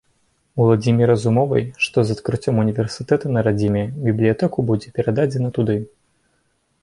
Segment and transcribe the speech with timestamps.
[0.63, 5.75] Уладзіміра з умовай, што з адкрыццём універсітэта на радзіме, бібліятэку будзе перададзена туды.